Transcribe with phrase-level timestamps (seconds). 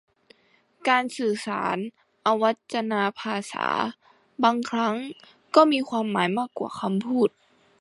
[0.87, 1.77] การสื่อสาร
[2.25, 3.67] อวัจนภาษา
[4.43, 4.95] บางครั้ง
[5.55, 7.29] ก็มีความหมายมากกว่าคำพูด